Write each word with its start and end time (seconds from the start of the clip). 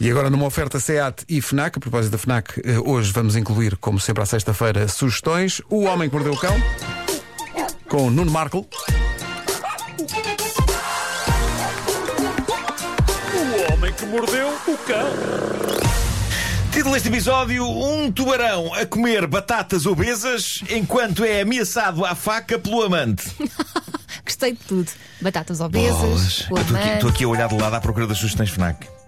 E 0.00 0.10
agora 0.10 0.30
numa 0.30 0.46
oferta 0.46 0.80
SEAT 0.80 1.24
e 1.28 1.42
FNAC, 1.42 1.76
a 1.76 1.80
propósito 1.80 2.12
da 2.12 2.16
FNAC, 2.16 2.58
eh, 2.64 2.78
hoje 2.78 3.12
vamos 3.12 3.36
incluir, 3.36 3.76
como 3.76 4.00
sempre 4.00 4.22
à 4.22 4.26
sexta-feira, 4.26 4.88
sugestões. 4.88 5.60
O 5.68 5.82
Homem 5.82 6.08
que 6.08 6.14
Mordeu 6.16 6.32
o 6.32 6.38
Cão, 6.38 6.56
com 7.86 8.08
Nuno 8.08 8.30
Marco. 8.30 8.66
O 13.34 13.72
homem 13.74 13.92
que 13.92 14.06
mordeu 14.06 14.48
o 14.48 14.78
cão. 14.78 15.10
Título 16.72 16.94
deste 16.94 17.08
episódio: 17.08 17.68
Um 17.68 18.10
tubarão 18.10 18.72
a 18.72 18.86
comer 18.86 19.26
batatas 19.26 19.84
obesas 19.84 20.64
enquanto 20.70 21.26
é 21.26 21.42
ameaçado 21.42 22.06
à 22.06 22.14
faca 22.14 22.58
pelo 22.58 22.82
amante. 22.82 23.30
Gostei 24.24 24.52
de 24.52 24.60
tudo. 24.60 24.90
Batatas 25.20 25.60
obesas, 25.60 26.40
Estou 26.40 26.56
aqui, 26.56 27.06
aqui 27.06 27.24
a 27.24 27.28
olhar 27.28 27.48
de 27.48 27.58
lado 27.58 27.74
à 27.74 27.80
procura 27.82 28.06
das 28.06 28.16
sugestões 28.16 28.48
FNAC. 28.48 28.99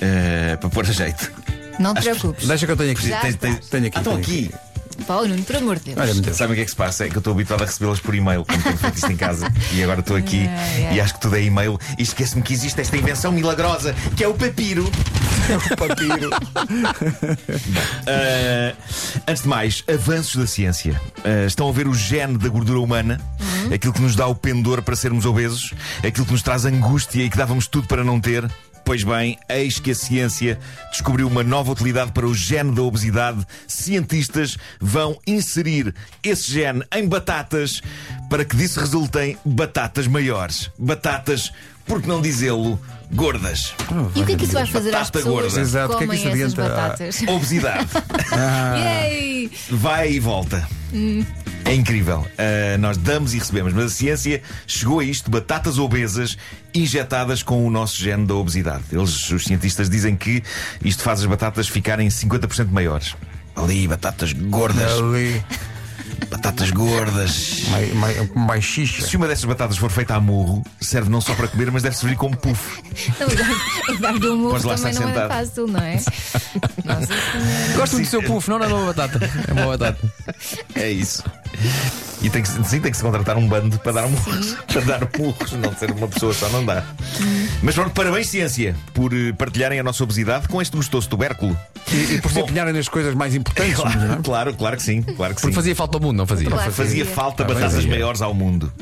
Eh, 0.00 0.56
para 0.60 0.68
pôr 0.70 0.84
a 0.86 0.92
jeito. 0.92 1.30
Não 1.78 1.94
te 1.94 2.02
preocupes. 2.02 2.46
Deixa 2.46 2.66
que 2.66 2.72
eu 2.72 2.76
tenho 2.76 2.92
aqui. 2.92 3.08
Já 3.08 3.28
está. 3.28 3.46
tens- 3.48 3.66
Tenho 3.68 3.86
aqui, 3.86 3.96
Ah, 3.96 4.00
estão 4.00 4.20
tenho 4.20 4.46
aqui. 4.46 4.50
Pá, 5.06 5.14
Nuno, 5.22 5.42
por 5.44 5.54
amor 5.54 5.78
de 5.78 5.84
Deus. 5.84 5.96
Olha, 5.98 6.12
meu 6.12 6.22
Deus. 6.24 6.36
Sabem 6.36 6.52
o 6.54 6.56
que 6.56 6.62
é 6.62 6.64
que 6.64 6.70
se 6.70 6.76
passa? 6.76 7.06
É 7.06 7.08
que 7.08 7.14
eu 7.16 7.20
estou 7.20 7.32
habituado 7.32 7.62
a 7.62 7.66
recebê-las 7.66 8.00
por 8.00 8.16
e-mail, 8.16 8.44
como 8.44 8.60
tenho 8.60 8.76
feito 8.76 8.96
isto 8.96 9.12
em 9.12 9.16
casa. 9.16 9.48
E 9.72 9.80
agora 9.82 10.00
estou 10.00 10.16
aqui 10.16 10.44
Ai, 10.48 10.86
ai. 10.86 10.96
e 10.96 11.00
acho 11.00 11.14
que 11.14 11.20
tudo 11.20 11.36
é 11.36 11.42
e-mail. 11.42 11.78
E 11.96 12.02
esqueço-me 12.02 12.42
que 12.42 12.52
existe 12.52 12.80
esta 12.80 12.96
invenção 12.96 13.30
milagrosa, 13.30 13.94
que 14.16 14.24
é 14.24 14.28
o 14.28 14.34
papiro. 14.34 14.90
Papiro. 15.78 16.30
Uh, 18.06 18.76
antes 19.26 19.42
de 19.42 19.48
mais, 19.48 19.84
avanços 19.88 20.36
da 20.36 20.46
ciência. 20.46 21.00
Uh, 21.18 21.46
estão 21.46 21.68
a 21.68 21.72
ver 21.72 21.86
o 21.86 21.94
gene 21.94 22.36
da 22.36 22.48
gordura 22.48 22.80
humana, 22.80 23.20
aquilo 23.72 23.92
que 23.92 24.00
nos 24.02 24.14
dá 24.16 24.26
o 24.26 24.34
pendor 24.34 24.82
para 24.82 24.96
sermos 24.96 25.24
obesos, 25.24 25.72
aquilo 26.06 26.26
que 26.26 26.32
nos 26.32 26.42
traz 26.42 26.64
angústia 26.64 27.22
e 27.22 27.30
que 27.30 27.36
dávamos 27.36 27.66
tudo 27.66 27.86
para 27.86 28.02
não 28.04 28.20
ter. 28.20 28.48
Pois 28.88 29.04
bem, 29.04 29.38
eis 29.50 29.78
que 29.78 29.90
a 29.90 29.94
ciência 29.94 30.58
descobriu 30.90 31.28
uma 31.28 31.42
nova 31.44 31.70
utilidade 31.72 32.10
para 32.10 32.26
o 32.26 32.34
gene 32.34 32.74
da 32.74 32.80
obesidade. 32.80 33.46
Cientistas 33.66 34.56
vão 34.80 35.20
inserir 35.26 35.94
esse 36.24 36.50
gene 36.50 36.82
em 36.96 37.06
batatas 37.06 37.82
para 38.30 38.46
que 38.46 38.56
disso 38.56 38.80
resultem 38.80 39.36
batatas 39.44 40.06
maiores. 40.06 40.70
Batatas, 40.78 41.52
por 41.88 42.00
que 42.02 42.08
não 42.08 42.20
dizê-lo, 42.20 42.78
gordas. 43.12 43.74
E 44.14 44.20
o 44.20 44.26
que 44.26 44.32
é 44.32 44.36
que 44.36 44.44
isso 44.44 44.52
vai 44.52 44.66
fazer 44.66 44.90
às 44.90 45.08
Batata 45.10 45.18
pessoas 45.18 45.34
gorda. 45.34 45.54
que 45.54 45.60
Exato, 45.60 45.94
o 45.94 45.98
que 45.98 46.04
é 46.04 46.06
que 46.06 46.06
comem 46.06 46.18
isso 46.18 46.28
essas 46.28 46.52
adianta? 46.58 46.74
batatas? 46.76 47.22
Obesidade. 47.28 47.88
Yay! 48.84 49.50
vai 49.70 50.12
e 50.12 50.20
volta. 50.20 50.68
É 51.64 51.74
incrível. 51.74 52.20
Uh, 52.20 52.78
nós 52.78 52.96
damos 52.96 53.34
e 53.34 53.38
recebemos, 53.38 53.72
mas 53.72 53.84
a 53.84 53.88
ciência 53.88 54.42
chegou 54.66 55.00
a 55.00 55.04
isto: 55.04 55.30
batatas 55.30 55.78
obesas 55.78 56.36
injetadas 56.74 57.42
com 57.42 57.66
o 57.66 57.70
nosso 57.70 57.96
gene 57.96 58.26
da 58.26 58.34
obesidade. 58.34 58.84
Eles, 58.92 59.30
os 59.30 59.44
cientistas, 59.44 59.88
dizem 59.90 60.16
que 60.16 60.42
isto 60.84 61.02
faz 61.02 61.20
as 61.20 61.26
batatas 61.26 61.68
ficarem 61.68 62.08
50% 62.08 62.70
maiores. 62.70 63.14
Ali, 63.54 63.86
batatas 63.88 64.32
gordas. 64.32 64.92
Ali, 64.92 65.42
Batatas 66.30 66.70
gordas. 66.70 67.62
mais, 67.70 67.94
mais, 67.94 68.34
mais 68.34 68.64
xixa. 68.64 69.06
Se 69.06 69.16
uma 69.16 69.26
dessas 69.28 69.44
batatas 69.44 69.76
for 69.76 69.90
feita 69.90 70.14
a 70.14 70.20
murro, 70.20 70.62
serve 70.80 71.08
não 71.10 71.20
só 71.20 71.34
para 71.34 71.48
comer, 71.48 71.70
mas 71.70 71.82
deve 71.82 71.96
servir 71.96 72.16
como 72.16 72.36
puff. 72.36 72.82
Não, 73.20 73.94
e 73.94 73.98
dar 73.98 74.18
de 74.18 74.28
um 74.28 74.36
murro 74.36 74.60
também 74.60 74.76
não 74.94 75.02
é 75.02 75.06
sentado. 75.06 75.28
fácil, 75.28 75.66
não 75.66 75.80
é? 75.80 75.94
Nossa 76.84 77.06
Senhora. 77.06 77.76
Gosto 77.76 77.92
muito 77.94 78.06
do 78.06 78.10
seu 78.10 78.22
puff, 78.22 78.50
não, 78.50 78.58
não 78.58 78.66
é 78.66 78.74
uma 78.74 78.92
batata. 78.92 79.20
É 79.46 79.52
uma 79.52 79.76
batata. 79.76 80.12
É 80.74 80.90
isso. 80.90 81.22
E 82.20 82.28
tem 82.28 82.42
que, 82.42 82.48
sim, 82.48 82.80
tem 82.80 82.90
que 82.90 82.96
se 82.96 83.02
contratar 83.02 83.36
um 83.36 83.46
bando 83.46 83.78
para 83.78 83.92
dar 83.92 84.08
murros. 84.08 84.56
Para 84.66 84.80
dar 84.80 85.08
murros, 85.16 85.52
não 85.52 85.72
ser 85.72 85.92
uma 85.92 86.08
pessoa 86.08 86.34
só, 86.34 86.48
não 86.48 86.64
dá. 86.64 86.82
Mas 87.62 87.76
pronto, 87.76 87.92
parabéns, 87.92 88.26
ciência, 88.26 88.74
por 88.92 89.14
eh, 89.14 89.32
partilharem 89.32 89.78
a 89.78 89.84
nossa 89.84 90.02
obesidade 90.02 90.48
com 90.48 90.60
este 90.60 90.76
gostoso 90.76 91.08
tubérculo. 91.08 91.56
E, 91.92 92.14
e 92.14 92.20
por 92.20 92.32
se 92.32 92.40
empenharem 92.40 92.72
nas 92.72 92.88
coisas 92.88 93.14
mais 93.14 93.36
importantes. 93.36 93.78
não 93.78 93.86
é? 93.86 93.92
Claro, 93.92 94.22
claro, 94.24 94.54
claro 94.54 94.76
que 94.76 94.82
sim. 94.82 95.00
Claro 95.02 95.32
que 95.32 95.40
Porque 95.40 95.52
sim. 95.52 95.56
fazia 95.56 95.76
falta 95.76 95.96
ao 95.96 96.02
mundo, 96.02 96.16
não 96.16 96.26
fazia? 96.26 96.50
Claro. 96.50 96.72
Fazia 96.72 97.04
Fazia. 97.04 97.14
falta 97.14 97.44
batatas 97.44 97.84
maiores 97.86 98.20
ao 98.20 98.34
mundo. 98.34 98.72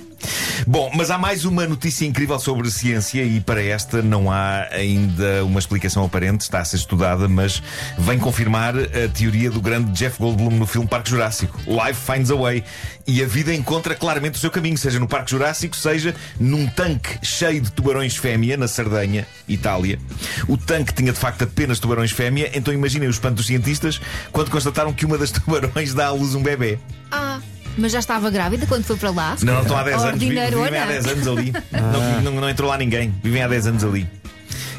Bom, 0.66 0.90
mas 0.94 1.10
há 1.10 1.18
mais 1.18 1.44
uma 1.44 1.66
notícia 1.66 2.04
incrível 2.04 2.38
sobre 2.38 2.70
ciência 2.70 3.22
e 3.22 3.40
para 3.40 3.62
esta 3.62 4.02
não 4.02 4.32
há 4.32 4.66
ainda 4.72 5.44
uma 5.44 5.58
explicação 5.58 6.04
aparente, 6.04 6.42
está 6.42 6.60
a 6.60 6.64
ser 6.64 6.76
estudada, 6.76 7.28
mas 7.28 7.62
vem 7.98 8.18
confirmar 8.18 8.74
a 8.76 9.08
teoria 9.12 9.50
do 9.50 9.60
grande 9.60 9.92
Jeff 9.92 10.18
Goldblum 10.18 10.50
no 10.50 10.66
filme 10.66 10.88
Parque 10.88 11.10
Jurássico. 11.10 11.60
Life 11.66 12.00
finds 12.00 12.30
a 12.30 12.36
way. 12.36 12.64
E 13.06 13.22
a 13.22 13.26
vida 13.26 13.54
encontra 13.54 13.94
claramente 13.94 14.34
o 14.34 14.38
seu 14.38 14.50
caminho, 14.50 14.76
seja 14.76 14.98
no 14.98 15.06
Parque 15.06 15.30
Jurássico, 15.30 15.76
seja 15.76 16.14
num 16.40 16.66
tanque 16.66 17.18
cheio 17.24 17.60
de 17.60 17.70
tubarões 17.70 18.16
fêmea, 18.16 18.56
na 18.56 18.66
Sardenha, 18.66 19.26
Itália. 19.46 20.00
O 20.48 20.56
tanque 20.56 20.92
tinha 20.92 21.12
de 21.12 21.18
facto 21.18 21.42
apenas 21.42 21.78
tubarões 21.78 22.10
fêmea, 22.10 22.50
então 22.54 22.74
imaginem 22.74 23.06
o 23.06 23.10
espanto 23.10 23.36
dos 23.36 23.46
cientistas 23.46 24.00
quando 24.32 24.50
constataram 24.50 24.92
que 24.92 25.06
uma 25.06 25.16
das 25.16 25.30
tubarões 25.32 25.94
dá 25.94 26.06
à 26.06 26.10
luz 26.10 26.34
um 26.34 26.42
bebê. 26.42 26.78
Ah, 27.12 27.40
mas 27.76 27.92
já 27.92 27.98
estava 27.98 28.30
grávida 28.30 28.66
quando 28.66 28.84
foi 28.84 28.96
para 28.96 29.10
lá? 29.10 29.36
Não, 29.42 29.54
não 29.54 29.62
estão 29.62 29.76
há 29.76 29.82
10 29.82 30.02
anos. 30.04 30.20
vi- 30.20 30.26
Ordinarona. 30.26 30.64
Vivem 30.66 30.80
há 30.80 30.86
10 30.86 31.06
anos 31.06 31.26
ali. 31.28 31.52
Não, 31.72 32.22
não, 32.22 32.40
não 32.40 32.50
entrou 32.50 32.68
lá 32.70 32.76
ninguém. 32.78 33.14
Vivem 33.22 33.42
há 33.42 33.48
10 33.48 33.66
anos 33.68 33.84
ali. 33.84 34.08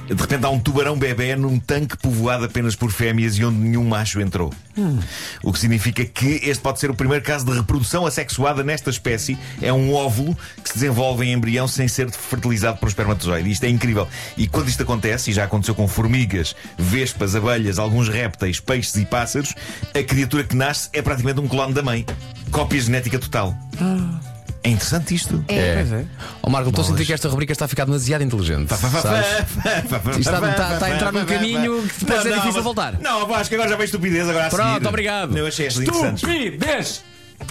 De 0.08 0.14
repente 0.14 0.46
há 0.46 0.50
um 0.50 0.58
tubarão 0.58 0.98
bebê 0.98 1.36
num 1.36 1.60
tanque 1.60 1.98
povoado 1.98 2.46
apenas 2.46 2.76
por 2.78 2.90
fêmeas 2.92 3.38
e 3.38 3.44
onde 3.44 3.58
nenhum 3.58 3.84
macho 3.84 4.22
entrou. 4.22 4.54
O 5.44 5.52
que 5.52 5.60
significa 5.60 6.06
que 6.06 6.40
este 6.44 6.62
pode 6.62 6.80
ser 6.80 6.90
o 6.90 6.94
primeiro 6.94 7.22
caso 7.26 7.46
de 7.46 7.52
reprodução 7.52 8.06
assexuada 8.06 8.64
nesta 8.64 8.90
espécie. 8.90 9.38
É 9.62 9.74
um 9.74 9.94
óvulo 9.94 10.34
que 10.64 10.70
se 10.70 10.76
desenvolve 10.76 11.26
em 11.26 11.34
embrião 11.34 11.68
sem 11.68 11.90
ser 11.90 12.10
fertilizado 12.10 12.78
por 12.78 12.88
espermatozoide. 12.88 13.52
Isto 13.52 13.66
é 13.66 13.70
incrível. 13.70 14.08
E 14.38 14.48
quando 14.48 14.70
isto 14.70 14.82
acontece, 14.84 15.32
e 15.32 15.34
já 15.34 15.44
aconteceu 15.44 15.76
com 15.76 15.88
formigas, 15.90 16.56
vespas, 16.78 17.36
abelhas, 17.36 17.78
alguns 17.78 18.08
répteis, 18.08 18.62
peixes 18.62 18.96
e 18.96 19.04
pássaros, 19.06 19.54
a 19.94 20.02
criatura 20.04 20.46
que 20.46 20.56
nasce 20.56 20.88
é 20.94 21.02
praticamente 21.02 21.42
um 21.42 21.50
clone 21.50 21.74
da 21.74 21.84
mãe. 21.84 22.06
Cópia 22.52 22.82
genética 22.82 23.20
total. 23.20 23.56
É 24.64 24.70
interessante 24.70 25.16
isto. 25.16 25.44
É. 25.48 25.76
Pois 25.76 25.94
é. 25.94 26.06
Ó 26.44 26.50
Marco, 26.50 26.70
estou 26.70 26.84
a 26.84 26.88
sentir 26.88 27.06
que 27.06 27.14
esta 27.14 27.30
rubrica 27.30 27.54
está 27.54 27.66
a 27.66 27.68
ficar 27.68 27.86
demasiado 27.86 28.24
inteligente. 28.24 28.70
sabes? 28.76 28.96
Isto 30.18 30.20
está- 30.20 30.50
está- 30.50 30.74
está 30.74 30.86
a 30.88 30.96
entrar 30.96 31.14
num 31.14 31.26
caminho 31.26 31.84
que 31.84 32.06
depois 32.06 32.26
é 32.26 32.30
difícil 32.30 32.54
mas- 32.54 32.64
voltar. 32.64 33.00
Não, 33.00 33.34
acho 33.36 33.50
que 33.50 33.56
agora 33.56 33.70
já 33.70 33.76
veio 33.76 33.86
estupidez 33.86 34.28
agora 34.30 34.48
a 34.48 34.50
Pronto, 34.50 34.90
obrigado. 34.90 35.38
Eu 35.38 35.48
achei 35.48 35.68
estas 35.68 35.84
interessantes. 35.84 36.24
Estupidez! 36.24 37.04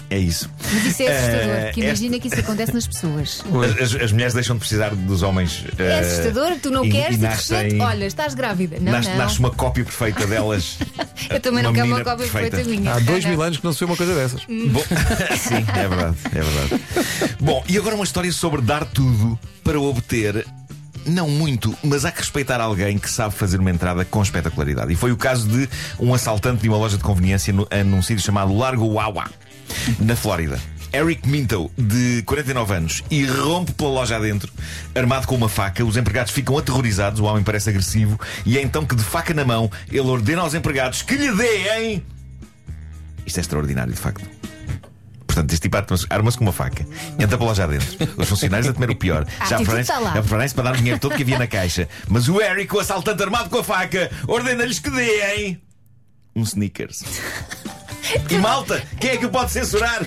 É 0.08 0.18
isso. 0.18 0.48
Mas 0.72 0.86
isso 0.86 1.02
é 1.02 1.08
assustador, 1.16 1.64
porque 1.64 1.80
imagina 1.80 2.18
que 2.20 2.28
isso 2.28 2.38
acontece 2.40 2.72
nas 2.72 2.86
pessoas. 2.86 3.42
As, 3.80 3.94
as 3.94 4.12
mulheres 4.12 4.34
deixam 4.34 4.54
de 4.56 4.60
precisar 4.60 4.94
dos 4.94 5.22
homens. 5.22 5.64
É 5.78 5.82
eh, 5.82 5.98
assustador, 6.00 6.56
tu 6.62 6.70
não 6.70 6.84
e- 6.84 6.90
queres 6.90 7.16
e 7.16 7.18
de 7.18 7.24
nascem- 7.24 7.56
repente, 7.56 7.80
olha, 7.80 8.04
estás 8.04 8.34
grávida. 8.34 8.78
Não, 8.80 8.92
nasce, 8.92 9.08
não. 9.10 9.16
nasce 9.16 9.38
uma 9.40 9.50
cópia 9.50 9.84
perfeita 9.84 10.26
delas. 10.26 10.78
Eu 11.30 11.40
também 11.40 11.62
não 11.62 11.72
quero 11.72 11.86
uma 11.88 12.04
cópia 12.04 12.16
perfeita. 12.26 12.56
perfeita 12.56 12.70
minha. 12.80 12.94
Há 12.94 12.98
dois 13.00 13.24
mil 13.24 13.42
anos 13.42 13.58
que 13.58 13.64
não 13.64 13.72
se 13.72 13.80
vê 13.80 13.84
uma 13.84 13.96
coisa 13.96 14.14
dessas. 14.14 14.42
Bom, 14.44 14.80
sim, 15.38 15.54
é 15.74 15.88
verdade, 15.88 16.16
é 16.34 16.40
verdade. 16.40 17.36
Bom, 17.40 17.64
e 17.68 17.76
agora 17.76 17.94
uma 17.96 18.04
história 18.04 18.30
sobre 18.32 18.62
dar 18.62 18.84
tudo 18.84 19.38
para 19.64 19.80
obter. 19.80 20.46
Não 21.06 21.28
muito, 21.30 21.72
mas 21.84 22.04
há 22.04 22.10
que 22.10 22.18
respeitar 22.18 22.60
alguém 22.60 22.98
que 22.98 23.08
sabe 23.08 23.34
fazer 23.34 23.60
uma 23.60 23.70
entrada 23.70 24.04
com 24.04 24.20
espetacularidade. 24.20 24.92
E 24.92 24.96
foi 24.96 25.12
o 25.12 25.16
caso 25.16 25.48
de 25.48 25.68
um 26.00 26.12
assaltante 26.12 26.62
de 26.62 26.68
uma 26.68 26.76
loja 26.76 26.96
de 26.96 27.04
conveniência 27.04 27.52
no, 27.52 27.68
num 27.86 28.02
sítio 28.02 28.24
chamado 28.24 28.56
Largo 28.56 28.92
Wawa, 28.92 29.30
na 30.00 30.16
Flórida. 30.16 30.58
Eric 30.92 31.28
Minto, 31.28 31.70
de 31.76 32.22
49 32.24 32.74
anos, 32.74 33.04
irrompe 33.10 33.72
pela 33.72 33.90
loja 33.90 34.16
adentro, 34.16 34.50
armado 34.94 35.26
com 35.26 35.34
uma 35.34 35.48
faca. 35.48 35.84
Os 35.84 35.96
empregados 35.96 36.32
ficam 36.32 36.56
aterrorizados, 36.58 37.20
o 37.20 37.24
homem 37.24 37.44
parece 37.44 37.70
agressivo, 37.70 38.18
e 38.44 38.58
é 38.58 38.62
então 38.62 38.84
que, 38.84 38.96
de 38.96 39.04
faca 39.04 39.34
na 39.34 39.44
mão, 39.44 39.70
ele 39.88 40.08
ordena 40.08 40.42
aos 40.42 40.54
empregados 40.54 41.02
que 41.02 41.14
lhe 41.14 41.30
deem. 41.32 42.02
Isto 43.26 43.38
é 43.38 43.40
extraordinário, 43.40 43.92
de 43.92 43.98
facto. 43.98 44.24
Portanto, 45.46 45.52
este 45.52 45.62
tipo 45.62 45.76
arma-se 45.76 46.06
arma-se 46.10 46.38
com 46.38 46.44
uma 46.44 46.52
faca, 46.52 46.86
entra 47.18 47.38
para 47.38 47.46
lá 47.46 47.54
já 47.54 47.66
dentro. 47.66 47.88
Os 48.16 48.28
funcionários 48.28 48.68
a 48.68 48.72
temer 48.72 48.90
o 48.90 48.96
pior. 48.96 49.24
Ah, 49.38 49.44
Já 49.46 49.58
tipo, 49.58 49.70
preparem-se 49.70 50.22
preparem-se 50.22 50.54
para 50.54 50.64
dar 50.64 50.74
o 50.74 50.76
dinheiro 50.78 50.98
todo 50.98 51.14
que 51.14 51.22
havia 51.22 51.38
na 51.38 51.46
caixa. 51.46 51.88
Mas 52.08 52.28
o 52.28 52.40
Eric, 52.40 52.74
o 52.74 52.80
assaltante 52.80 53.22
armado 53.22 53.48
com 53.50 53.58
a 53.58 53.64
faca, 53.64 54.10
ordena-lhes 54.26 54.78
que 54.78 54.90
deem 54.90 55.60
um 56.34 56.42
Snickers. 56.42 57.04
E 58.30 58.38
malta, 58.38 58.80
quem 59.00 59.10
é 59.10 59.16
que 59.16 59.26
o 59.26 59.30
pode 59.30 59.50
censurar? 59.50 60.06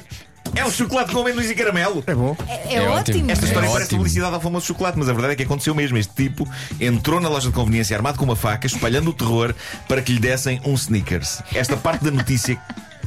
É 0.56 0.64
um 0.66 0.72
chocolate 0.72 1.12
com 1.12 1.20
amendoins 1.20 1.50
e 1.50 1.54
caramelo. 1.56 2.02
É 2.08 2.16
bom. 2.16 2.36
É, 2.48 2.54
é 2.54 2.76
É 2.76 2.82
ótimo. 2.90 2.96
ótimo. 2.96 3.32
Esta 3.32 3.46
É 3.46 3.48
história 3.50 3.68
parece 3.70 3.86
ótimo. 3.88 4.00
publicidade 4.00 4.34
ao 4.36 4.40
famoso 4.42 4.66
chocolate, 4.68 4.98
mas 4.98 5.10
a 5.10 5.12
verdade 5.14 5.34
é 5.34 5.36
que 5.36 5.44
aconteceu 5.44 5.76
mesmo. 5.76 5.98
Este 5.98 6.14
tipo 6.16 6.48
entrou 6.80 7.20
na 7.20 7.28
loja 7.28 7.50
de 7.50 7.54
conveniência 7.54 7.96
armado 7.98 8.18
com 8.18 8.24
uma 8.24 8.38
faca, 8.38 8.66
espalhando 8.66 9.10
o 9.10 9.14
terror 9.14 9.54
para 9.88 10.02
que 10.02 10.14
lhe 10.14 10.20
dessem 10.20 10.62
um 10.64 10.74
Snickers. 10.76 11.42
Esta 11.54 11.76
parte 11.76 12.06
da 12.06 12.12
notícia, 12.12 12.58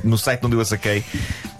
no 0.04 0.18
site 0.18 0.44
onde 0.44 0.56
eu 0.56 0.60
a 0.60 0.64
saquei, 0.66 1.02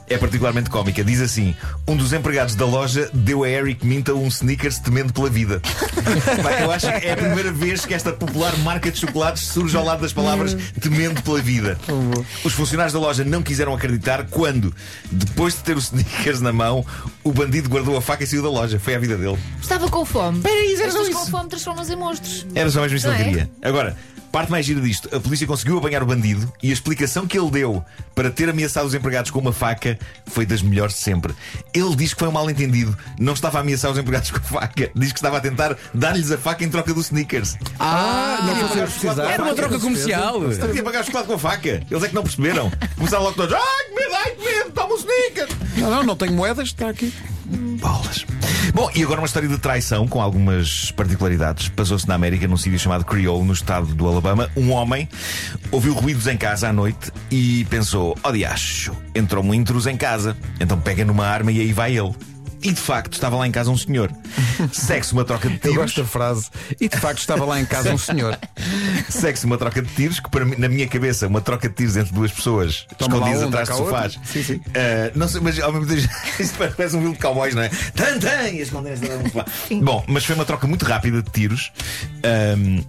é 0.09 0.19
particularmente 0.19 0.71
cómica. 0.71 1.03
Diz 1.05 1.21
assim: 1.21 1.55
um 1.87 1.97
dos 1.97 2.13
empregados 2.13 2.55
da 2.55 2.65
loja 2.67 3.11
deu 3.13 3.45
a 3.45 3.49
Eric 3.49 3.87
Minta 3.87 4.15
um 4.15 4.29
Snickers 4.29 4.79
temendo 4.79 5.13
pela 5.13 5.29
vida. 5.29 5.61
Eu 6.63 6.71
acho 6.71 6.87
que 6.87 7.07
é 7.07 7.13
a 7.13 7.17
primeira 7.17 7.53
vez 7.53 7.85
que 7.85 7.95
esta 7.95 8.13
popular 8.13 8.57
marca 8.59 8.91
de 8.91 8.99
chocolates 8.99 9.45
surge 9.45 9.77
ao 9.77 9.85
lado 9.85 10.03
das 10.03 10.13
palavras 10.13 10.57
temendo 10.81 11.23
pela 11.23 11.41
vida. 11.41 11.79
Os 12.45 12.53
funcionários 12.53 12.93
da 12.93 12.99
loja 12.99 13.25
não 13.25 13.43
quiseram 13.43 13.75
acreditar 13.75 14.27
quando, 14.31 14.75
depois 15.11 15.55
de 15.55 15.61
ter 15.61 15.77
o 15.77 15.81
Snickers 15.81 16.41
na 16.41 16.53
mão, 16.53 16.85
o 17.25 17.33
bandido 17.33 17.69
guardou 17.69 17.97
a 17.97 18.03
faca 18.03 18.25
e 18.25 18.27
saiu 18.27 18.43
da 18.43 18.51
loja. 18.51 18.79
Foi 18.79 18.95
a 18.95 18.99
vida 18.99 19.17
dele. 19.17 19.39
Estava 19.61 19.89
com 19.89 20.05
fome. 20.05 20.41
Peraí, 20.41 20.75
era 20.75 20.91
só 20.91 20.99
pessoas 20.99 21.09
com 21.09 21.23
isso. 21.23 21.31
fome 21.31 21.49
transformam-se 21.49 21.93
em 21.93 21.97
monstros. 21.97 22.47
Era 22.55 22.71
só 22.71 22.81
mesmo 22.83 22.97
isso 22.97 23.09
que 23.09 23.15
ele 23.15 23.23
é? 23.23 23.25
queria. 23.25 23.51
Agora, 23.63 23.97
Parte 24.32 24.50
mais 24.50 24.64
gira 24.64 24.81
disto: 24.81 25.14
a 25.14 25.20
polícia 25.20 25.46
conseguiu 25.46 25.76
apanhar 25.76 26.02
o 26.02 26.06
bandido 26.06 26.50
e 26.62 26.70
a 26.70 26.73
explicação 26.73 27.26
que 27.26 27.38
ele 27.38 27.50
deu 27.50 27.84
para 28.14 28.31
ter 28.31 28.49
ameaçado 28.49 28.87
os 28.87 28.94
empregados 28.94 29.31
com 29.31 29.38
uma 29.38 29.52
faca 29.52 29.99
foi 30.26 30.46
das 30.46 30.62
melhores 30.62 30.94
de 30.94 31.00
sempre. 31.02 31.34
Ele 31.75 31.94
diz 31.94 32.14
que 32.14 32.20
foi 32.20 32.29
um 32.29 32.32
mal-entendido, 32.32 32.96
não 33.19 33.34
estava 33.34 33.58
a 33.58 33.61
ameaçar 33.61 33.90
os 33.90 33.99
empregados 33.99 34.31
com 34.31 34.38
a 34.38 34.40
faca, 34.40 34.90
diz 34.94 35.12
que 35.12 35.19
estava 35.19 35.37
a 35.37 35.40
tentar 35.40 35.76
dar-lhes 35.93 36.32
a 36.32 36.38
faca 36.38 36.64
em 36.64 36.70
troca 36.70 36.94
do 36.94 37.00
sneakers. 37.00 37.56
Ah, 37.79 38.38
não 38.43 38.69
pagar 38.69 38.79
eles 38.79 38.93
precisar. 38.93 39.31
Era 39.31 39.43
uma 39.43 39.55
troca 39.55 39.79
comercial. 39.79 40.50
Estava 40.50 40.79
a 40.79 40.82
pagar 40.82 41.05
chocolate 41.05 41.29
com 41.29 41.34
a 41.34 41.38
faca. 41.38 41.82
Eles 41.90 42.02
é 42.02 42.08
que 42.08 42.14
não 42.14 42.23
perceberam. 42.23 42.73
Começaram 42.96 43.25
logo 43.25 43.37
todos: 43.37 43.55
ai 43.55 43.84
que 43.84 43.94
medo, 43.94 44.14
ai 44.14 44.31
que 44.31 44.44
medo, 44.44 44.70
toma 44.73 44.94
um 44.94 44.96
sneakers. 44.96 45.56
Não, 45.76 45.90
não, 45.90 46.02
não 46.05 46.17
tenho 46.17 46.32
moedas, 46.32 46.69
está 46.69 46.88
aqui. 46.88 47.12
Bolas. 47.44 48.25
Bom, 48.75 48.91
e 48.95 49.03
agora 49.03 49.21
uma 49.21 49.27
história 49.27 49.47
de 49.47 49.59
traição 49.59 50.09
com 50.09 50.21
algumas 50.21 50.91
particularidades. 50.93 51.69
Passou-se 51.69 52.09
na 52.09 52.15
América, 52.15 52.49
num 52.49 52.57
sítio 52.57 52.79
chamado 52.79 53.05
Creole, 53.05 53.45
no 53.45 53.53
estado 53.53 53.95
do 53.95 54.09
Alabama. 54.09 54.49
Um 54.57 54.71
homem 54.71 55.07
ouviu 55.71 55.93
ruídos 55.93 56.27
em 56.27 56.39
casa 56.39 56.69
à 56.69 56.73
noite 56.73 57.13
e 57.31 57.67
pensou: 57.67 58.17
ó 58.23 58.33
diacho, 58.33 58.97
entrou 59.15 59.45
um 59.45 59.53
intruso 59.53 59.91
em 59.91 59.97
casa. 59.97 60.35
Então 60.59 60.81
pega 60.81 61.05
numa 61.05 61.27
arma 61.27 61.53
e 61.53 61.61
aí 61.61 61.73
vai 61.73 61.99
ele. 61.99 62.15
E 62.62 62.70
de 62.73 62.81
facto 62.81 63.14
estava 63.14 63.37
lá 63.37 63.47
em 63.47 63.50
casa 63.50 63.70
um 63.70 63.76
senhor. 63.76 64.11
Segue-se 64.73 65.12
uma 65.12 65.25
troca 65.25 65.49
de 65.49 65.55
Eu 65.55 65.61
tiros. 65.61 65.76
gosto 65.76 66.03
da 66.03 66.09
frase. 66.09 66.50
E 66.81 66.88
de 66.88 66.97
facto 66.97 67.19
estava 67.19 67.44
lá 67.44 67.61
em 67.61 67.64
casa 67.64 67.93
um 67.93 67.99
senhor. 67.99 68.38
Segue-se 69.11 69.44
uma 69.47 69.59
troca 69.59 69.82
de 69.82 69.93
tiros, 69.94 70.20
que 70.20 70.31
para 70.31 70.44
mim, 70.44 70.55
na 70.56 70.69
minha 70.69 70.87
cabeça, 70.87 71.26
uma 71.26 71.41
troca 71.41 71.69
de 71.69 71.75
tiros 71.75 71.97
entre 71.97 72.12
duas 72.12 72.31
pessoas 72.31 72.87
Toma 72.97 73.17
escondidas 73.17 73.43
um, 73.43 73.49
atrás 73.49 73.69
de 73.69 73.75
sofás. 73.76 74.20
Sim, 74.25 74.43
sim. 74.43 74.61
Ah, 74.75 75.11
não 75.14 75.29
sei, 75.29 75.41
mas 75.41 75.59
ao 75.59 75.73
mesmo 75.73 75.87
tempo 75.87 76.09
isto 76.38 76.56
parece 76.56 76.97
um 76.97 77.00
filme 77.00 77.14
de 77.14 77.20
cowboys, 77.20 77.55
não 77.55 77.62
é? 77.62 77.69
Tan, 77.69 78.19
tan, 78.19 78.49
e 78.50 78.61
esconder-se 78.61 79.05
atrás 79.05 79.20
de 79.20 79.26
um 79.26 79.31
sofá. 79.31 79.44
Bom, 79.82 80.05
mas 80.06 80.25
foi 80.25 80.35
uma 80.35 80.44
troca 80.44 80.67
muito 80.67 80.85
rápida 80.85 81.23
de 81.23 81.31
tiros. 81.31 81.73
Ahm, 82.23 82.82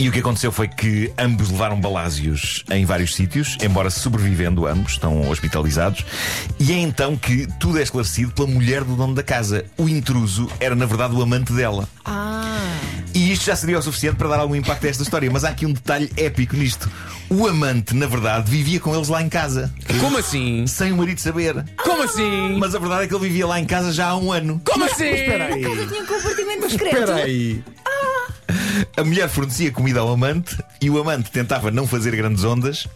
e 0.00 0.08
o 0.08 0.12
que 0.12 0.20
aconteceu 0.20 0.50
foi 0.50 0.66
que 0.66 1.12
ambos 1.18 1.50
levaram 1.50 1.78
balásios 1.80 2.64
em 2.70 2.84
vários 2.86 3.14
sítios, 3.14 3.58
embora 3.62 3.90
sobrevivendo 3.90 4.66
ambos, 4.66 4.92
estão 4.92 5.28
hospitalizados. 5.28 6.04
E 6.58 6.72
é 6.72 6.76
então 6.78 7.16
que 7.16 7.46
tudo 7.58 7.78
é 7.78 7.82
esclarecido 7.82 8.32
pela 8.32 8.48
mulher 8.48 8.82
do 8.82 8.96
dono 8.96 9.14
da 9.14 9.22
casa. 9.22 9.64
O 9.76 9.88
intruso 9.88 10.48
era, 10.58 10.74
na 10.74 10.86
verdade, 10.86 11.14
o 11.14 11.20
amante 11.22 11.52
dela. 11.52 11.86
Ah, 12.04 12.56
E 13.12 13.30
isto 13.32 13.44
já 13.44 13.54
seria 13.56 13.78
o 13.78 13.82
suficiente 13.82 14.16
para 14.16 14.28
dar 14.28 14.38
algum 14.40 14.54
impacto 14.54 14.86
a 14.86 14.88
esta 14.88 15.02
história, 15.02 15.30
mas 15.30 15.44
há 15.44 15.50
aqui 15.50 15.66
um 15.66 15.72
detalhe 15.72 16.10
épico 16.16 16.56
nisto. 16.56 16.90
O 17.28 17.46
amante, 17.46 17.94
na 17.94 18.06
verdade, 18.06 18.50
vivia 18.50 18.80
com 18.80 18.94
eles 18.94 19.08
lá 19.08 19.22
em 19.22 19.28
casa, 19.28 19.72
Como 20.00 20.16
assim? 20.16 20.66
sem 20.66 20.92
o 20.92 20.96
marido 20.96 21.20
saber. 21.20 21.62
Como 21.76 22.02
assim? 22.02 22.56
Mas 22.58 22.74
a 22.74 22.78
verdade 22.78 23.04
é 23.04 23.06
que 23.06 23.14
ele 23.14 23.24
vivia 23.28 23.46
lá 23.46 23.60
em 23.60 23.66
casa 23.66 23.92
já 23.92 24.06
há 24.08 24.16
um 24.16 24.32
ano. 24.32 24.60
Como 24.64 24.84
assim? 24.84 25.04
Espera 25.08 25.44
aí. 25.54 25.62
eu 25.62 25.88
tinha 25.88 26.02
um 26.02 26.06
compartimento 26.06 26.68
discreto. 26.68 26.96
Espera 26.96 27.14
aí. 27.16 27.62
A 28.96 29.04
mulher 29.04 29.28
fornecia 29.28 29.70
comida 29.70 30.00
ao 30.00 30.12
amante 30.12 30.56
e 30.80 30.90
o 30.90 30.98
amante 31.00 31.30
tentava 31.30 31.70
não 31.70 31.86
fazer 31.86 32.14
grandes 32.16 32.44
ondas, 32.44 32.86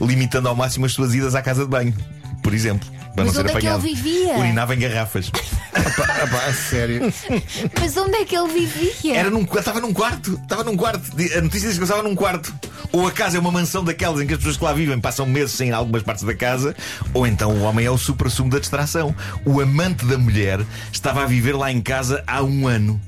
limitando 0.00 0.48
ao 0.48 0.56
máximo 0.56 0.86
as 0.86 0.92
suas 0.92 1.14
idas 1.14 1.34
à 1.34 1.42
casa 1.42 1.64
de 1.64 1.70
banho, 1.70 1.94
por 2.42 2.52
exemplo. 2.54 2.88
Para 3.14 3.26
Mas 3.26 3.34
não 3.36 3.42
ser 3.44 3.48
onde 3.48 3.48
é 3.50 3.60
que 3.60 3.66
ele 3.66 3.74
apanhado. 3.76 3.82
vivia? 4.02 4.38
Urinava 4.38 4.74
em 4.74 4.78
garrafas. 4.80 5.30
Ah, 5.72 6.26
pá, 6.26 6.46
a 6.46 6.52
sério. 6.52 7.00
Mas 7.80 7.96
onde 7.96 8.16
é 8.16 8.24
que 8.24 8.36
ele 8.36 8.52
vivia? 8.52 9.16
Era 9.16 9.30
num, 9.30 9.42
estava 9.56 9.80
num 9.80 9.92
quarto. 9.92 10.34
Estava 10.42 10.64
num 10.64 10.76
quarto. 10.76 11.00
A 11.36 11.40
notícia 11.40 11.68
diz 11.68 11.78
que 11.78 11.84
ele 11.84 11.84
estava 11.84 12.02
num 12.02 12.16
quarto. 12.16 12.52
Ou 12.90 13.06
a 13.06 13.12
casa 13.12 13.36
é 13.36 13.40
uma 13.40 13.52
mansão 13.52 13.84
daquelas 13.84 14.20
em 14.20 14.26
que 14.26 14.32
as 14.32 14.38
pessoas 14.38 14.56
que 14.56 14.64
lá 14.64 14.72
vivem 14.72 15.00
passam 15.00 15.26
meses 15.26 15.52
sem 15.52 15.70
algumas 15.70 16.02
partes 16.02 16.24
da 16.24 16.34
casa, 16.34 16.74
ou 17.12 17.24
então 17.24 17.52
o 17.52 17.62
homem 17.62 17.86
é 17.86 17.90
o 17.90 17.96
supra-sumo 17.98 18.50
da 18.50 18.58
distração. 18.58 19.14
O 19.44 19.60
amante 19.60 20.04
da 20.06 20.18
mulher 20.18 20.60
estava 20.92 21.22
a 21.22 21.26
viver 21.26 21.54
lá 21.54 21.70
em 21.70 21.80
casa 21.80 22.24
há 22.26 22.42
um 22.42 22.66
ano. 22.66 23.00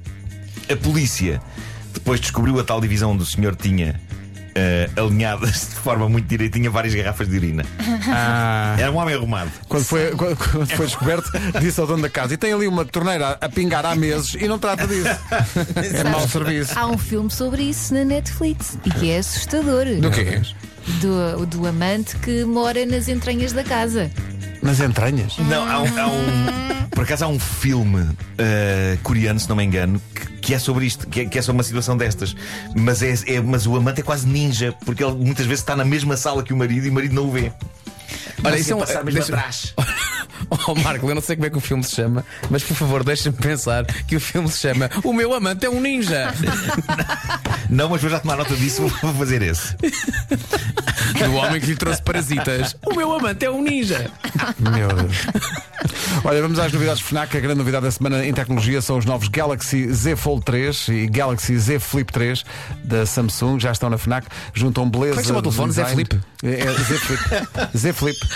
A 0.70 0.76
polícia 0.76 1.41
depois 1.94 2.20
descobriu 2.20 2.58
a 2.61 2.64
tal 2.64 2.81
divisão 2.81 3.12
onde 3.12 3.23
o 3.23 3.26
senhor 3.26 3.55
tinha. 3.56 3.99
eh, 4.58 4.88
alinhadas 4.97 5.69
de 5.69 5.75
forma 5.76 6.08
muito 6.08 6.26
direitinha 6.26 6.70
várias 6.70 6.94
garrafas 6.94 7.29
de 7.29 7.37
urina. 7.37 7.62
Ah, 8.08 8.75
Era 8.81 8.91
um 8.91 8.97
homem 8.97 9.14
arrumado. 9.14 9.50
quando, 9.69 9.85
foi, 9.85 10.11
quando 10.12 10.35
quando 10.37 10.67
foi 10.70 10.87
descoberto, 10.87 11.31
disse 11.61 11.79
ao 11.79 11.87
dono 11.87 12.00
da 12.03 12.08
casa: 12.08 12.32
e 12.32 12.37
tem 12.38 12.55
ali 12.55 12.67
uma 12.67 12.82
torneira 12.85 13.37
a 13.38 13.49
pingar 13.50 13.85
há 13.85 13.94
meses 13.94 14.35
e 14.35 14.49
não 14.49 14.58
trata 14.58 14.87
disso. 14.87 15.11
É 15.76 16.05
mau 16.05 16.26
serviço. 16.26 16.73
Há 16.79 16.87
um 16.87 16.97
filme 16.97 17.31
sobre 17.31 17.64
isso 17.64 17.93
na 17.93 18.03
Netflix 18.05 18.79
e 18.85 18.91
que 18.91 19.11
é 19.11 19.19
assustador. 19.19 19.85
Do 20.00 20.11
quê? 20.11 20.41
Do, 21.03 21.44
do 21.47 21.67
amante 21.67 22.17
que 22.17 22.44
mora 22.44 22.87
nas 22.87 23.08
entranhas 23.08 23.53
da 23.53 23.62
casa. 23.64 24.11
Nas 24.62 24.81
entranhas? 24.81 25.37
Não, 25.38 25.69
há 25.69 25.82
um. 25.82 25.99
há 26.00 26.06
um- 26.06 26.67
por 26.97 27.05
acaso 27.05 27.26
há 27.26 27.29
um 27.29 27.38
filme 27.38 28.08
eh, 28.38 28.97
coreano, 29.03 29.38
se 29.38 29.47
não 29.50 29.56
me 29.56 29.62
engano, 29.64 30.00
que, 30.14 30.25
que 30.46 30.54
é 30.54 30.60
sobre 30.60 30.87
isto, 30.87 31.08
que 31.08 31.22
é, 31.22 31.25
que 31.26 31.37
é 31.38 31.43
sobre 31.43 31.56
uma 31.58 31.64
situação 31.64 31.96
destas. 31.96 32.37
Mas, 32.72 33.02
é, 33.02 33.12
é- 33.26 33.40
mas 33.40 33.66
o 33.66 33.75
amante 33.75 34.00
é 34.00 34.04
quase 34.04 34.28
ninja, 34.28 34.72
porque 34.84 35.02
ele 35.02 35.16
muitas 35.16 35.44
vezes 35.44 35.60
está 35.60 35.75
na 35.75 35.84
mesma 35.84 36.16
sala 36.16 36.40
que 36.44 36.52
o 36.52 36.56
marido 36.56 36.87
e 36.87 36.90
o 36.90 36.93
marido 36.93 37.14
não 37.16 37.25
o 37.25 37.32
vê. 37.32 37.52
Olha, 38.44 38.56
isso 38.56 38.70
é 38.72 38.76
um. 38.76 38.78
passar 38.78 39.02
mesmo 39.04 39.19
deixa- 39.20 39.34
atrás. 39.34 39.75
Oh, 40.69 40.75
Marco, 40.76 41.08
eu 41.08 41.14
não 41.14 41.22
sei 41.22 41.34
como 41.34 41.46
é 41.46 41.50
que 41.50 41.56
o 41.56 41.60
filme 41.60 41.82
se 41.82 41.96
chama, 41.96 42.25
mas 42.50 42.62
por 42.62 42.76
favor, 42.76 43.02
deixa-me 43.02 43.34
pensar 43.37 43.84
que 43.84 44.14
o 44.14 44.20
filme 44.20 44.48
se 44.48 44.58
chama 44.58 44.88
O 45.02 45.12
Meu 45.12 45.34
Amante 45.34 45.66
é 45.66 45.70
um 45.70 45.81
Ninja. 45.81 46.32
Não, 47.69 47.88
mas 47.88 48.00
vou 48.00 48.08
já 48.10 48.20
tomar 48.20 48.37
nota 48.37 48.54
disso, 48.54 48.87
vou 49.02 49.14
fazer 49.14 49.43
esse. 49.43 49.75
Do 51.19 51.34
homem 51.34 51.60
que 51.60 51.66
lhe 51.66 51.75
trouxe 51.75 52.00
parasitas. 52.02 52.76
O 52.87 52.94
meu 52.94 53.12
amante 53.12 53.44
é 53.44 53.50
um 53.50 53.60
ninja. 53.62 54.08
Meu 54.58 54.88
Deus. 54.88 55.16
Olha, 56.25 56.40
vamos 56.43 56.58
às 56.58 56.73
novidades 56.73 57.02
FNAC. 57.02 57.37
A 57.37 57.40
grande 57.40 57.58
novidade 57.58 57.84
da 57.84 57.90
semana 57.90 58.25
em 58.26 58.32
tecnologia 58.32 58.81
são 58.81 58.99
os 58.99 59.05
novos 59.05 59.28
Galaxy 59.28 59.93
Z 59.93 60.17
Fold 60.17 60.44
3 60.44 60.88
e 60.88 61.06
Galaxy 61.06 61.58
Z 61.58 61.78
Flip 61.78 62.11
3 62.12 62.44
da 62.84 63.05
Samsung. 63.06 63.58
Já 63.61 63.73
estão 63.73 63.90
na 63.90 63.99
FNAC. 63.99 64.26
Juntam 64.55 64.88
beleza. 64.88 65.11
Como 65.11 65.20
é 65.20 65.23
que 65.23 65.26
chama 65.28 65.38
o 65.38 65.43
telefone? 65.43 65.73
Z. 65.73 65.84
Flip? 65.87 66.20
É, 66.43 66.61
é 66.61 66.73
Z 66.73 66.99
Flip. 66.99 67.23
Z 67.76 67.93
Flip. 67.93 68.17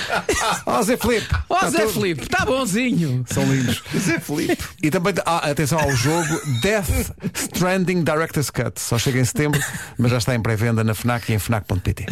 Oh, 0.66 0.82
Z 0.82 0.96
Flip. 0.96 1.26
Ó 1.48 1.56
Tá 1.58 1.70
Zé 1.70 1.78
todo- 1.80 1.92
Felipe, 1.92 2.22
está 2.22 2.44
bonzinho. 2.44 3.24
São 3.28 3.44
lindos. 3.52 3.82
Zé 3.96 4.18
Felipe. 4.20 4.58
E 4.82 4.90
também, 4.90 5.14
ah, 5.26 5.50
atenção 5.50 5.78
ao 5.78 5.94
jogo 5.94 6.40
Death 6.62 6.88
Stranding 7.34 8.02
Director's 8.04 8.50
Cut. 8.50 8.80
Só 8.80 8.98
chega 8.98 9.18
em 9.20 9.24
setembro, 9.24 9.60
mas 9.98 10.10
já 10.10 10.18
está 10.18 10.34
em 10.34 10.40
pré-venda 10.40 10.82
na 10.84 10.94
FNAC 10.94 11.30
e 11.30 11.34
em 11.34 11.38
FNAC.pt. 11.38 12.06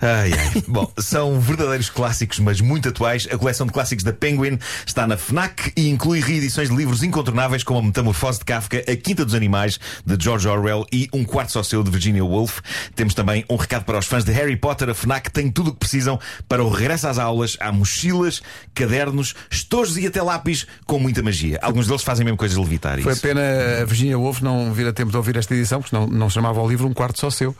Ai, 0.00 0.32
ai. 0.32 0.62
Bom, 0.68 0.90
são 0.98 1.40
verdadeiros 1.40 1.88
clássicos, 1.90 2.38
mas 2.38 2.60
muito 2.60 2.88
atuais. 2.88 3.26
A 3.30 3.36
coleção 3.38 3.66
de 3.66 3.72
clássicos 3.72 4.04
da 4.04 4.12
Penguin 4.12 4.58
está 4.86 5.06
na 5.06 5.16
Fnac 5.16 5.72
e 5.76 5.88
inclui 5.88 6.20
reedições 6.20 6.68
de 6.68 6.76
livros 6.76 7.02
incontornáveis 7.02 7.62
como 7.62 7.78
A 7.78 7.82
Metamorfose 7.82 8.38
de 8.38 8.44
Kafka, 8.44 8.78
A 8.78 8.96
Quinta 8.96 9.24
dos 9.24 9.34
Animais, 9.34 9.78
de 10.04 10.22
George 10.22 10.46
Orwell 10.48 10.86
e 10.92 11.08
Um 11.12 11.24
Quarto 11.24 11.52
Só 11.52 11.62
Seu, 11.62 11.82
de 11.82 11.90
Virginia 11.90 12.24
Woolf. 12.24 12.60
Temos 12.94 13.14
também 13.14 13.44
um 13.48 13.56
recado 13.56 13.84
para 13.84 13.98
os 13.98 14.06
fãs 14.06 14.24
de 14.24 14.32
Harry 14.32 14.56
Potter. 14.56 14.90
A 14.90 14.94
Fnac 14.94 15.30
tem 15.30 15.50
tudo 15.50 15.70
o 15.70 15.72
que 15.72 15.78
precisam 15.78 16.18
para 16.48 16.62
o 16.64 16.70
regresso 16.70 17.08
às 17.08 17.18
aulas. 17.18 17.56
Há 17.60 17.72
mochilas, 17.72 18.42
cadernos, 18.74 19.34
estojos 19.50 19.96
e 19.98 20.06
até 20.06 20.22
lápis 20.22 20.66
com 20.86 20.98
muita 20.98 21.22
magia. 21.22 21.58
Alguns 21.62 21.86
deles 21.86 22.02
fazem 22.02 22.24
mesmo 22.24 22.36
coisas 22.36 22.56
levitar. 22.56 23.00
Foi 23.00 23.12
isso. 23.12 23.22
pena 23.22 23.40
a 23.82 23.84
Virginia 23.84 24.18
Woolf 24.18 24.40
não 24.40 24.72
vir 24.72 24.86
a 24.86 24.92
tempo 24.92 25.10
de 25.10 25.16
ouvir 25.16 25.36
esta 25.36 25.54
edição, 25.54 25.80
porque 25.80 25.94
não, 25.94 26.06
não 26.06 26.30
chamava 26.30 26.60
o 26.60 26.68
livro 26.68 26.86
Um 26.86 26.94
Quarto 26.94 27.20
Só 27.20 27.30
Seu. 27.30 27.54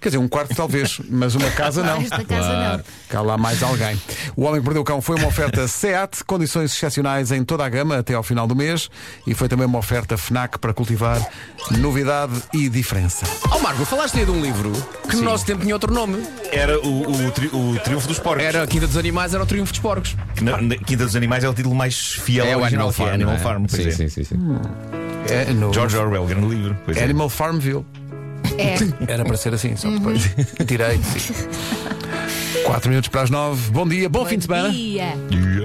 Quer 0.00 0.10
dizer, 0.10 0.18
um 0.18 0.28
quarto 0.28 0.54
talvez, 0.54 1.00
mas 1.10 1.34
uma 1.34 1.50
casa 1.50 1.82
não. 1.82 2.00
Esta 2.00 2.24
casa 2.24 2.76
não. 2.76 2.84
Cá 3.08 3.20
lá 3.20 3.36
mais 3.36 3.62
alguém. 3.62 4.00
O 4.36 4.44
Homem 4.44 4.60
que 4.60 4.64
Perdeu 4.64 4.82
o 4.82 4.84
Cão 4.84 5.00
foi 5.02 5.16
uma 5.16 5.26
oferta 5.28 5.66
SEAT, 5.66 6.22
condições 6.24 6.72
excepcionais 6.72 7.32
em 7.32 7.42
toda 7.44 7.64
a 7.64 7.68
gama 7.68 7.98
até 7.98 8.14
ao 8.14 8.22
final 8.22 8.46
do 8.46 8.54
mês 8.54 8.88
e 9.26 9.34
foi 9.34 9.48
também 9.48 9.66
uma 9.66 9.78
oferta 9.78 10.16
FNAC 10.16 10.58
para 10.58 10.72
cultivar 10.72 11.20
novidade 11.78 12.32
e 12.52 12.68
diferença. 12.68 13.26
Ó 13.50 13.58
Marco, 13.58 13.84
falaste 13.84 14.18
aí 14.18 14.24
de 14.24 14.30
um 14.30 14.40
livro 14.40 14.70
que 15.08 15.16
no 15.16 15.22
nosso 15.22 15.44
tempo 15.44 15.62
tinha 15.62 15.74
outro 15.74 15.92
nome. 15.92 16.22
Era 16.52 16.78
o, 16.80 17.26
o, 17.26 17.30
tri- 17.32 17.50
o 17.52 17.78
Triunfo 17.82 18.06
dos 18.08 18.18
Porcos. 18.18 18.44
Era 18.44 18.62
a 18.62 18.66
Quinta 18.66 18.86
dos 18.86 18.96
Animais, 18.96 19.34
era 19.34 19.42
o 19.42 19.46
Triunfo 19.46 19.72
dos 19.72 19.80
Porcos. 19.80 20.16
Que 20.36 20.44
na, 20.44 20.60
na 20.60 20.76
Quinta 20.76 21.04
dos 21.04 21.16
Animais 21.16 21.42
é 21.44 21.48
o 21.48 21.54
título 21.54 21.74
mais 21.74 21.96
fiel 21.96 22.52
ao 22.54 22.60
original, 22.60 22.92
que 22.92 23.02
é 23.02 23.10
Animal 23.10 23.34
não 23.34 23.40
é? 23.40 23.42
Farm. 23.42 23.64
pois 23.68 23.82
Sim, 23.82 23.88
é. 23.88 23.92
sim, 23.92 24.08
sim, 24.08 24.24
sim. 24.24 24.36
É, 25.28 25.52
no 25.52 25.72
George 25.74 25.96
Orwell, 25.96 26.24
grande 26.26 26.46
livro. 26.54 26.76
Pois 26.84 26.96
é. 26.96 27.04
Animal 27.04 27.28
Farmville. 27.28 27.84
É. 28.58 28.76
Era 29.12 29.24
para 29.24 29.36
ser 29.36 29.54
assim, 29.54 29.76
só 29.76 29.88
depois. 29.90 30.30
Direito. 30.66 31.04
Sim. 31.04 31.48
Quatro 32.64 32.90
minutos 32.90 33.08
para 33.08 33.22
as 33.22 33.30
nove. 33.30 33.70
Bom 33.70 33.88
dia, 33.88 34.08
bom, 34.08 34.24
fim 34.26 34.36
de 34.36 34.44
semana. 34.44 34.70
Dia. 34.70 35.14
Yeah. 35.30 35.57